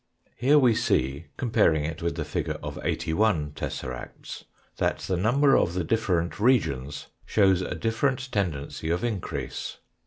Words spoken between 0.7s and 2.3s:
see, com paring it with the